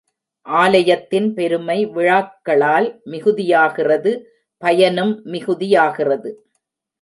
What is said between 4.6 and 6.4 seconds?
பயனும் மிகுதியாகிறது.